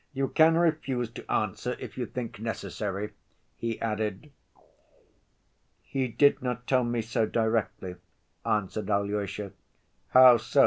"You 0.13 0.29
can 0.29 0.55
refuse 0.55 1.11
to 1.11 1.31
answer 1.31 1.75
if 1.79 1.95
you 1.95 2.07
think 2.07 2.39
necessary," 2.39 3.13
he 3.55 3.79
added. 3.79 4.31
"He 5.83 6.07
did 6.07 6.41
not 6.41 6.65
tell 6.65 6.83
me 6.83 7.03
so 7.03 7.27
directly," 7.27 7.97
answered 8.43 8.89
Alyosha. 8.89 9.51
"How 10.07 10.37
so? 10.37 10.59